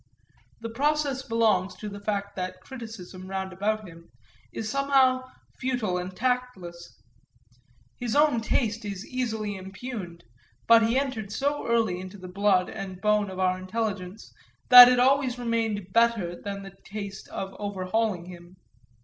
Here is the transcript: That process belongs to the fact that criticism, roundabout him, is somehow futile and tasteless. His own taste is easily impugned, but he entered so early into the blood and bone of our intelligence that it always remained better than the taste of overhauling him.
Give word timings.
That 0.61 0.73
process 0.73 1.21
belongs 1.21 1.75
to 1.75 1.87
the 1.87 1.99
fact 1.99 2.35
that 2.35 2.59
criticism, 2.59 3.27
roundabout 3.27 3.87
him, 3.87 4.09
is 4.51 4.67
somehow 4.67 5.29
futile 5.59 5.99
and 5.99 6.09
tasteless. 6.17 6.99
His 7.97 8.15
own 8.15 8.41
taste 8.41 8.83
is 8.83 9.05
easily 9.05 9.55
impugned, 9.55 10.23
but 10.65 10.81
he 10.87 10.97
entered 10.97 11.31
so 11.31 11.67
early 11.67 11.99
into 11.99 12.17
the 12.17 12.27
blood 12.27 12.67
and 12.67 12.99
bone 12.99 13.29
of 13.29 13.37
our 13.37 13.59
intelligence 13.59 14.33
that 14.69 14.87
it 14.89 14.99
always 14.99 15.37
remained 15.37 15.93
better 15.93 16.35
than 16.35 16.63
the 16.63 16.75
taste 16.83 17.27
of 17.27 17.55
overhauling 17.59 18.25
him. 18.25 18.57